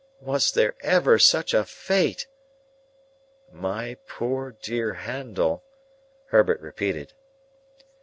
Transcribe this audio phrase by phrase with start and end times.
[0.19, 2.25] Was there ever such a fate!"
[3.51, 5.63] "My poor dear Handel,"
[6.29, 7.13] Herbert repeated.